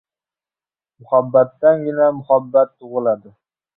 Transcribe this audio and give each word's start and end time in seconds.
Muhabbatdangina 1.01 2.05
muhabbat 2.17 2.69
tug‘iladi. 2.77 3.37